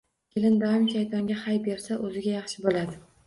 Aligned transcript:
Kelin 0.35 0.55
doim 0.63 0.87
shaytonga 0.93 1.37
hay 1.43 1.61
bersa, 1.69 1.99
o‘ziga 2.09 2.35
yaxshi 2.39 2.65
bo‘ladi. 2.67 2.99